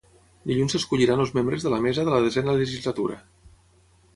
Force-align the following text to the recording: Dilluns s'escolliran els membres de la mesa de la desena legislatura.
Dilluns 0.51 0.75
s'escolliran 0.75 1.21
els 1.25 1.33
membres 1.35 1.67
de 1.67 1.73
la 1.75 1.81
mesa 1.85 2.07
de 2.09 2.15
la 2.15 2.25
desena 2.29 2.57
legislatura. 2.61 3.19